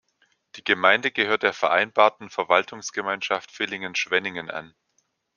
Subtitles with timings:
[0.55, 4.73] Die Gemeinde gehört der Vereinbarten Verwaltungsgemeinschaft Villingen-Schwenningen an.